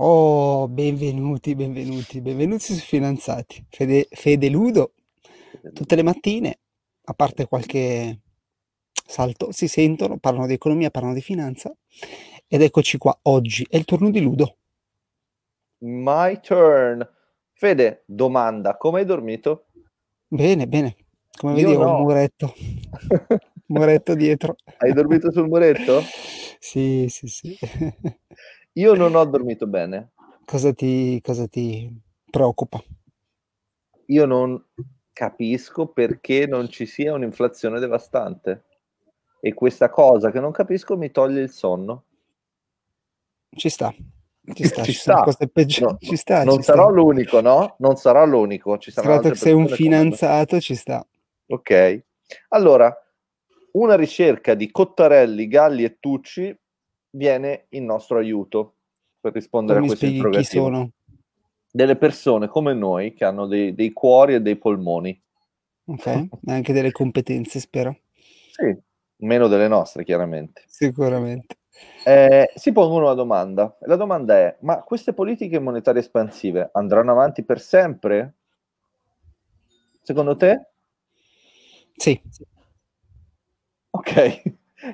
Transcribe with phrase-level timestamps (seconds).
[0.00, 3.66] Oh, benvenuti, benvenuti, benvenuti su Finanziati.
[3.68, 4.92] Fede, Fede Ludo,
[5.72, 6.60] tutte le mattine,
[7.06, 8.20] a parte qualche
[8.92, 11.74] salto, si sentono, parlano di economia, parlano di finanza.
[12.46, 14.58] Ed eccoci qua, oggi è il turno di Ludo.
[15.78, 17.04] My turn.
[17.52, 19.66] Fede, domanda, come hai dormito?
[20.28, 20.94] Bene, bene.
[21.36, 21.98] Come vedi ho un no.
[22.02, 22.54] muretto,
[23.66, 24.54] muretto dietro.
[24.76, 26.02] Hai dormito sul muretto?
[26.60, 27.56] Sì, sì, sì.
[28.78, 30.12] Io non ho dormito bene.
[30.44, 31.92] Cosa ti, cosa ti
[32.30, 32.80] preoccupa?
[34.06, 34.64] Io non
[35.12, 38.66] capisco perché non ci sia un'inflazione devastante.
[39.40, 42.04] E questa cosa che non capisco mi toglie il sonno.
[43.50, 43.92] Ci sta,
[44.52, 45.24] ci sta, Ci ci sta.
[45.24, 46.92] No, ci sta, non ci sarò sta.
[46.92, 47.74] l'unico, no?
[47.78, 48.78] Non sarò l'unico.
[48.78, 51.04] Ci altre che sei un come finanziato, ci sta.
[51.48, 52.04] Ok.
[52.50, 52.96] Allora,
[53.72, 56.56] una ricerca di Cottarelli, Galli e Tucci
[57.10, 58.74] viene in nostro aiuto
[59.20, 60.64] per Tu rispondere a mi questo spieghi chi interrogativo.
[60.64, 60.90] sono?
[61.70, 65.20] Delle persone come noi che hanno dei, dei cuori e dei polmoni.
[65.84, 67.98] Ok, anche delle competenze, spero.
[68.52, 68.76] Sì,
[69.18, 70.64] meno delle nostre, chiaramente.
[70.66, 71.56] Sicuramente.
[72.04, 73.76] Eh, si pongono una domanda.
[73.80, 78.34] La domanda è: ma queste politiche monetarie espansive andranno avanti per sempre?
[80.02, 80.66] Secondo te?
[81.96, 82.20] Sì,
[83.90, 84.42] Ok,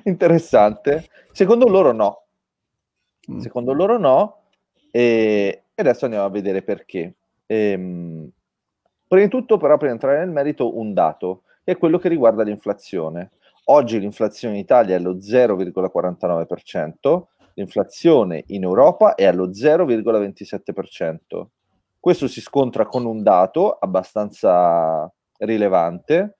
[0.03, 1.09] interessante.
[1.31, 2.25] Secondo loro no.
[3.31, 3.39] Mm.
[3.39, 4.43] Secondo loro no.
[4.91, 7.15] E e adesso andiamo a vedere perché.
[7.47, 8.29] Ehm,
[9.07, 12.43] prima di tutto, però, per entrare nel merito, un dato che è quello che riguarda
[12.43, 13.31] l'inflazione.
[13.65, 21.47] Oggi l'inflazione in Italia è allo 0,49%, l'inflazione in Europa è allo 0,27%.
[21.99, 26.34] Questo si scontra con un dato abbastanza rilevante,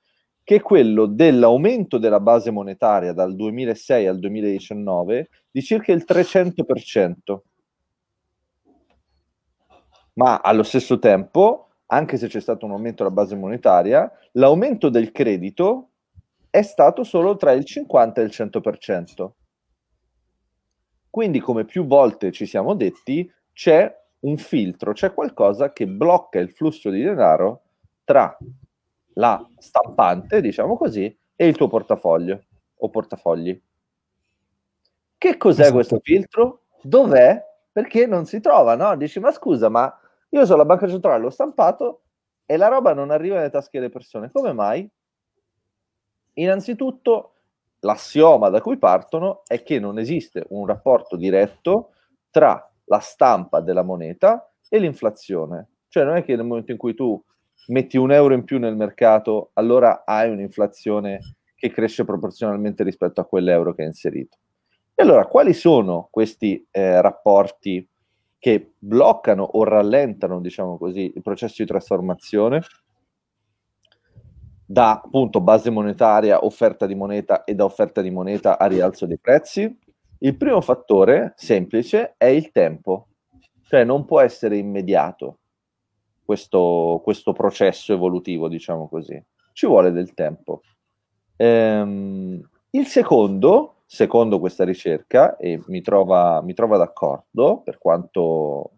[0.46, 7.40] che è quello dell'aumento della base monetaria dal 2006 al 2019 di circa il 300%.
[10.14, 15.12] Ma allo stesso tempo, anche se c'è stato un aumento della base monetaria, l'aumento del
[15.12, 15.90] credito
[16.52, 19.30] è stato solo tra il 50 e il 100%.
[21.10, 26.52] Quindi, come più volte ci siamo detti, c'è un filtro, c'è qualcosa che blocca il
[26.52, 27.64] flusso di denaro
[28.04, 28.38] tra
[29.16, 32.44] la stampante, diciamo così, e il tuo portafoglio
[32.78, 33.62] o portafogli.
[35.18, 35.76] Che cos'è Esatto.
[35.76, 36.62] questo filtro?
[36.82, 37.44] Dov'è?
[37.72, 38.96] Perché non si trova, no?
[38.96, 39.94] Dici, ma scusa, ma
[40.30, 42.04] io sono la banca centrale, l'ho stampato
[42.46, 44.30] e la roba non arriva nelle tasche delle persone.
[44.32, 44.90] Come mai?
[46.34, 47.34] Innanzitutto,
[47.80, 51.92] l'assioma da cui partono è che non esiste un rapporto diretto
[52.30, 55.70] tra la stampa della moneta e l'inflazione.
[55.88, 57.22] Cioè non è che nel momento in cui tu
[57.68, 61.20] metti un euro in più nel mercato, allora hai un'inflazione
[61.56, 64.38] che cresce proporzionalmente rispetto a quell'euro che hai inserito.
[64.94, 67.88] E allora, quali sono questi eh, rapporti
[68.38, 72.62] che bloccano o rallentano, diciamo così, il processo di trasformazione
[74.68, 79.20] da appunto base monetaria, offerta di moneta e da offerta di moneta a rialzo dei
[79.20, 79.80] prezzi?
[80.20, 83.10] Il primo fattore semplice è il tempo,
[83.68, 85.40] cioè non può essere immediato
[86.26, 89.22] questo, questo processo evolutivo, diciamo così,
[89.54, 90.62] ci vuole del tempo.
[91.38, 92.42] Ehm,
[92.72, 98.72] il secondo, secondo questa ricerca, e mi trova, mi trova d'accordo, per quanto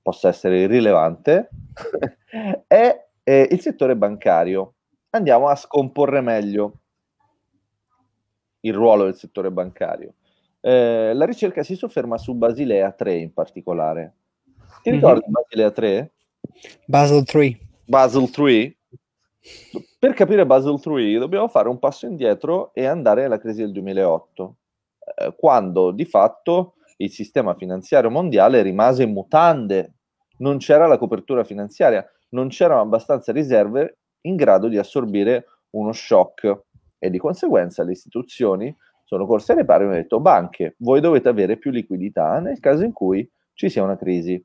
[0.00, 1.48] possa essere irrilevante,
[2.66, 4.74] è, è il settore bancario.
[5.10, 6.80] Andiamo a scomporre meglio
[8.60, 10.14] il ruolo del settore bancario.
[10.60, 14.14] Eh, la ricerca si sofferma su Basilea 3 in particolare.
[14.82, 14.96] Ti Mhm.
[14.96, 16.12] ricordi Basilea 3?
[16.86, 17.58] Basel 3.
[17.84, 18.76] Basel 3?
[19.98, 24.56] Per capire Basel 3 dobbiamo fare un passo indietro e andare alla crisi del 2008,
[25.16, 29.94] eh, quando di fatto il sistema finanziario mondiale rimase in mutande,
[30.38, 36.62] non c'era la copertura finanziaria, non c'erano abbastanza riserve in grado di assorbire uno shock
[36.98, 41.28] e di conseguenza le istituzioni sono corse ai ripari e hanno detto banche, voi dovete
[41.28, 44.42] avere più liquidità nel caso in cui ci sia una crisi.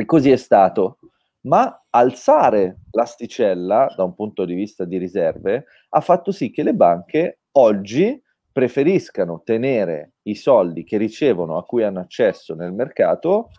[0.00, 0.98] E così è stato.
[1.40, 6.72] Ma alzare l'asticella da un punto di vista di riserve ha fatto sì che le
[6.72, 8.20] banche oggi
[8.52, 13.50] preferiscano tenere i soldi che ricevono, a cui hanno accesso nel mercato,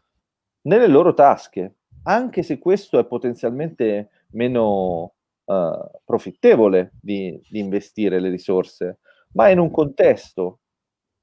[0.61, 5.15] nelle loro tasche, anche se questo è potenzialmente meno
[5.45, 8.99] eh, profittevole di, di investire le risorse,
[9.33, 10.59] ma in un contesto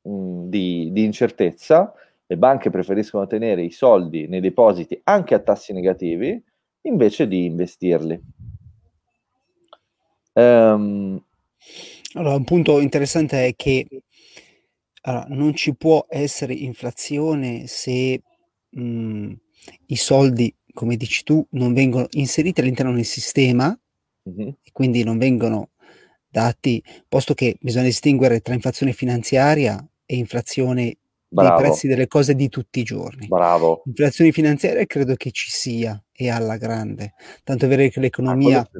[0.02, 1.94] mh, di, di incertezza
[2.26, 6.42] le banche preferiscono tenere i soldi nei depositi anche a tassi negativi
[6.82, 8.20] invece di investirli.
[10.32, 11.22] Ehm,
[12.14, 13.86] Allora, un punto interessante è che
[15.02, 18.22] allora, non ci può essere inflazione se
[18.70, 19.32] mh,
[19.86, 23.76] i soldi, come dici tu, non vengono inseriti all'interno del sistema
[24.28, 24.48] mm-hmm.
[24.62, 25.70] e quindi non vengono
[26.28, 31.48] dati, posto che bisogna distinguere tra inflazione finanziaria e inflazione Bravo.
[31.48, 33.26] dei prezzi delle cose di tutti i giorni.
[33.26, 33.82] Bravo.
[33.86, 37.14] Inflazione finanziaria credo che ci sia e alla grande,
[37.44, 38.70] tanto è vero che l'economia ah,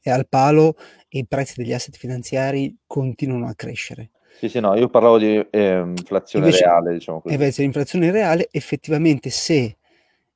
[0.00, 0.76] è al palo
[1.08, 4.10] e i prezzi degli asset finanziari continuano a crescere.
[4.38, 7.34] Sì, sì, no, io parlavo di eh, inflazione invece, reale, diciamo così.
[7.34, 9.78] Invece l'inflazione reale, effettivamente se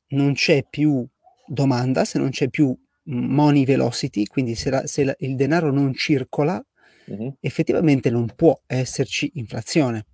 [0.08, 1.06] non c'è più
[1.46, 5.94] domanda, se non c'è più money velocity, quindi se, la, se la, il denaro non
[5.94, 6.60] circola,
[7.10, 7.28] mm-hmm.
[7.40, 10.06] effettivamente non può esserci inflazione.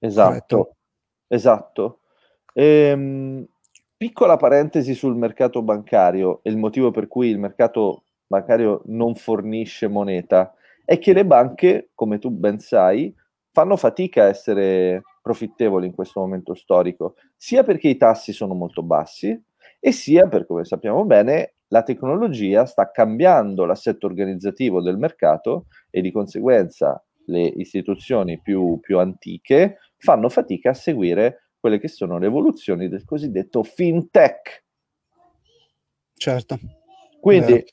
[0.00, 0.76] Esatto, Corretto?
[1.28, 1.98] esatto.
[2.54, 3.46] Ehm,
[3.96, 9.88] piccola parentesi sul mercato bancario e il motivo per cui il mercato bancario non fornisce
[9.88, 10.54] moneta
[10.84, 13.14] è che le banche, come tu ben sai,
[13.52, 18.82] fanno fatica a essere profittevoli in questo momento storico, sia perché i tassi sono molto
[18.82, 19.38] bassi
[19.78, 26.00] e sia perché, come sappiamo bene, la tecnologia sta cambiando l'assetto organizzativo del mercato e
[26.00, 32.26] di conseguenza le istituzioni più, più antiche fanno fatica a seguire quelle che sono le
[32.26, 34.64] evoluzioni del cosiddetto fintech.
[36.14, 36.58] Certo.
[37.20, 37.64] Quindi.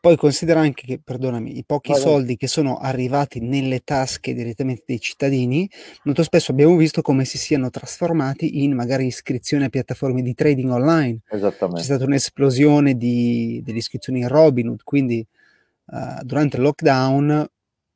[0.00, 2.02] Poi considera anche che, perdonami, i pochi Vabbè.
[2.02, 5.68] soldi che sono arrivati nelle tasche direttamente dei cittadini,
[6.04, 10.70] molto spesso abbiamo visto come si siano trasformati in magari iscrizioni a piattaforme di trading
[10.70, 11.18] online.
[11.28, 11.80] Esattamente.
[11.80, 15.26] C'è stata un'esplosione di, delle iscrizioni in Robinhood, quindi
[15.86, 17.50] uh, durante il lockdown,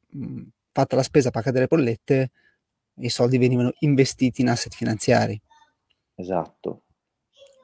[0.08, 0.40] mh,
[0.72, 2.30] fatta la spesa, pagate le bollette,
[2.96, 5.40] i soldi venivano investiti in asset finanziari.
[6.14, 6.82] Esatto.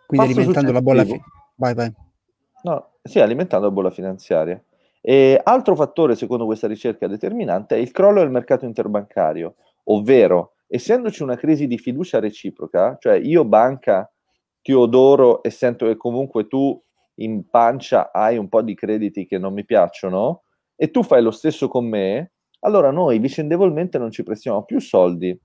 [0.06, 1.04] Quindi Passo alimentando la bolla...
[1.04, 1.20] Fi-
[1.56, 1.92] vai, vai.
[2.62, 4.62] No, sì, alimentando la bolla finanziaria.
[5.00, 11.22] E altro fattore, secondo questa ricerca determinante, è il crollo del mercato interbancario, ovvero, essendoci
[11.22, 14.10] una crisi di fiducia reciproca, cioè io banca
[14.60, 16.80] ti odoro e sento che comunque tu
[17.16, 20.42] in pancia hai un po' di crediti che non mi piacciono,
[20.76, 25.38] e tu fai lo stesso con me, allora noi vicendevolmente non ci prestiamo più soldi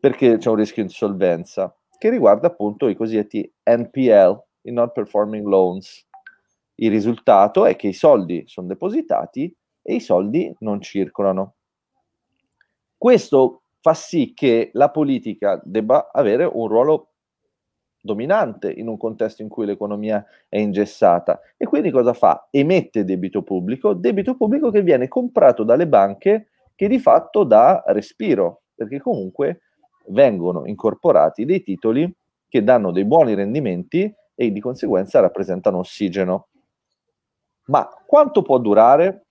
[0.00, 5.44] perché c'è un rischio di insolvenza che riguarda appunto i cosiddetti NPL, i non performing
[5.46, 6.06] loans.
[6.76, 11.56] Il risultato è che i soldi sono depositati e i soldi non circolano.
[12.96, 17.14] Questo fa sì che la politica debba avere un ruolo
[18.08, 21.40] dominante in un contesto in cui l'economia è ingessata.
[21.58, 22.48] E quindi cosa fa?
[22.50, 28.62] Emette debito pubblico, debito pubblico che viene comprato dalle banche che di fatto dà respiro,
[28.74, 29.60] perché comunque
[30.06, 32.10] vengono incorporati dei titoli
[32.48, 36.48] che danno dei buoni rendimenti e di conseguenza rappresentano ossigeno.
[37.66, 39.26] Ma quanto può durare?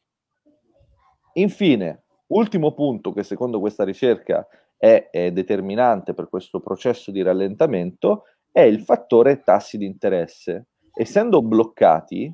[1.34, 4.46] Infine, ultimo punto che secondo questa ricerca
[4.78, 8.24] è, è determinante per questo processo di rallentamento
[8.58, 10.70] è il fattore tassi di interesse.
[10.92, 12.34] Essendo bloccati,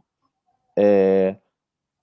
[0.74, 1.42] eh,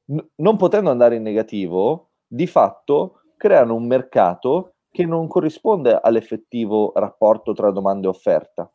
[0.05, 6.93] n- non potendo andare in negativo, di fatto creano un mercato che non corrisponde all'effettivo
[6.97, 8.71] rapporto tra domanda e offerta.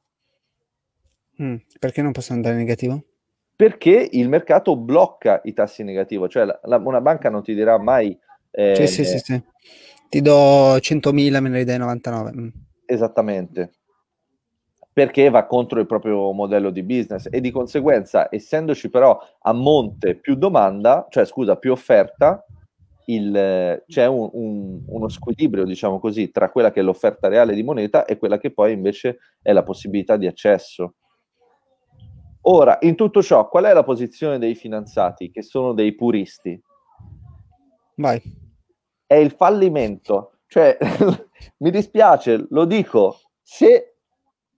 [1.39, 3.03] Mm, perché non possono andare in negativo?
[3.56, 7.77] perché il mercato blocca i tassi negativi, cioè la, la, una banca non ti dirà
[7.77, 8.18] mai...
[8.51, 9.44] Eh, sì, sì, sì, sì,
[10.09, 12.31] Ti do 100.000, me ne dai 99.
[12.33, 12.47] Mm.
[12.86, 13.71] Esattamente,
[14.95, 20.16] perché va contro il proprio modello di business e di conseguenza, essendoci però a monte
[20.16, 22.45] più domanda, cioè scusa, più offerta,
[23.07, 27.61] il, c'è un, un, uno squilibrio, diciamo così, tra quella che è l'offerta reale di
[27.61, 30.94] moneta e quella che poi invece è la possibilità di accesso.
[32.44, 36.57] Ora, in tutto ciò, qual è la posizione dei finanziati, che sono dei puristi?
[37.95, 38.21] Vai.
[39.06, 40.37] È il fallimento.
[40.47, 40.78] Cioè,
[41.59, 43.94] mi dispiace, lo dico, se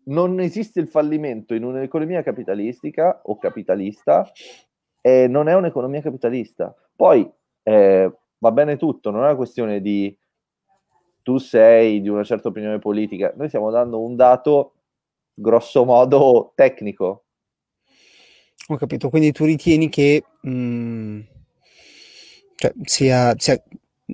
[0.08, 4.30] non esiste il fallimento in un'economia capitalistica o capitalista,
[5.02, 6.76] eh, non è un'economia capitalista.
[6.96, 7.30] Poi
[7.64, 10.16] eh, va bene tutto, non è una questione di
[11.22, 14.74] tu sei di una certa opinione politica, noi stiamo dando un dato
[15.34, 17.26] grosso modo tecnico,
[18.70, 21.20] ho capito, quindi tu ritieni che mh, mm,
[22.56, 23.62] cioè, sia, sia,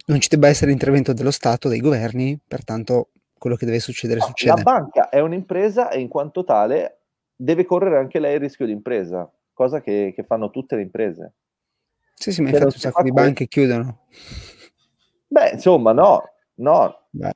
[0.06, 3.10] non ci debba essere intervento dello Stato, dei governi, pertanto
[3.44, 4.56] quello che deve succedere no, succede.
[4.56, 7.00] La banca è un'impresa e in quanto tale
[7.36, 11.34] deve correre anche lei il rischio di impresa, cosa che, che fanno tutte le imprese.
[12.14, 14.06] Sì, sì, ma infatti un sacco di banche chiudono.
[15.28, 16.24] Beh, insomma, no,
[16.56, 17.08] no.
[17.10, 17.34] Beh,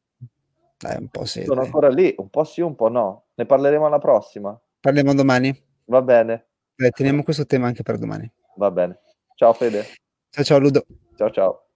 [0.78, 1.44] dai, un po' sì.
[1.44, 3.26] Sono ancora lì, un po' sì, un po' no.
[3.34, 4.58] Ne parleremo alla prossima.
[4.80, 5.54] Parliamo domani.
[5.88, 6.46] Va bene.
[6.74, 8.32] Beh, teniamo questo tema anche per domani.
[8.56, 9.02] Va bene.
[9.36, 9.88] Ciao Fede.
[10.30, 10.86] Ciao ciao Ludo.
[11.18, 11.67] Ciao ciao.